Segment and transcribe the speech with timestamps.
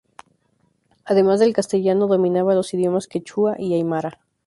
[1.05, 4.19] Además del castellano, dominaba los idiomas quechua y aimara.